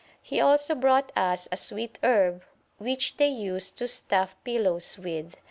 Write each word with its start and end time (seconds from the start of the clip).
He 0.19 0.41
also 0.41 0.73
brought 0.73 1.11
us 1.15 1.47
a 1.51 1.57
sweet 1.57 1.99
herb 2.01 2.41
which 2.79 3.17
they 3.17 3.27
use 3.29 3.69
to 3.73 3.87
stuff 3.87 4.35
pillows 4.43 4.97
with. 4.97 5.35